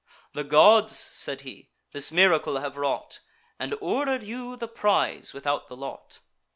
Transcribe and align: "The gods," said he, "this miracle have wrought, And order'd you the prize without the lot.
"The 0.33 0.43
gods," 0.43 0.97
said 0.97 1.41
he, 1.41 1.69
"this 1.91 2.11
miracle 2.11 2.59
have 2.59 2.75
wrought, 2.75 3.19
And 3.59 3.75
order'd 3.79 4.23
you 4.23 4.55
the 4.55 4.67
prize 4.67 5.31
without 5.31 5.67
the 5.67 5.77
lot. 5.77 6.21